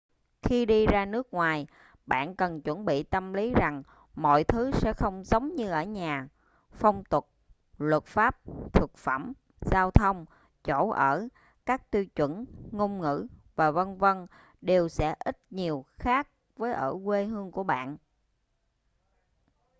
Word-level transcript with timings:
khi 0.41 0.65
đi 0.65 0.85
ra 0.87 1.05
nước 1.05 1.33
ngoài 1.33 1.67
bạn 2.05 2.35
cần 2.35 2.61
chuẩn 2.61 2.85
bị 2.85 3.03
tâm 3.03 3.33
lý 3.33 3.53
rằng 3.57 3.83
mọi 4.15 4.43
thứ 4.43 4.71
sẽ 4.73 4.93
không 4.93 5.23
giống 5.23 5.55
như 5.55 5.69
ở 5.69 5.83
nhà 5.83 6.27
phong 6.71 7.03
tục 7.03 7.29
luật 7.77 8.03
pháp 8.05 8.39
thực 8.73 8.97
phẩm 8.97 9.33
giao 9.61 9.91
thông 9.91 10.25
chỗ 10.65 10.89
ở 10.89 11.27
các 11.65 11.91
tiêu 11.91 12.05
chuẩn 12.05 12.45
ngôn 12.71 12.97
ngữ 13.01 13.27
và 13.55 13.71
v.v. 13.71 14.05
đều 14.61 14.89
sẽ 14.89 15.15
ít 15.19 15.37
nhiều 15.49 15.85
khác 15.97 16.27
với 16.57 16.73
ở 16.73 16.97
quê 17.05 17.25
hương 17.25 17.51
của 17.51 17.63
bạn 17.63 17.97